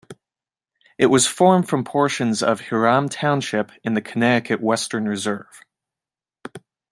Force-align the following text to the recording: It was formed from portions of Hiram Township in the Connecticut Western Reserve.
It 0.97 1.05
was 1.11 1.27
formed 1.27 1.69
from 1.69 1.83
portions 1.83 2.41
of 2.41 2.59
Hiram 2.59 3.07
Township 3.07 3.71
in 3.83 3.93
the 3.93 4.01
Connecticut 4.01 4.59
Western 4.59 5.07
Reserve. 5.07 5.61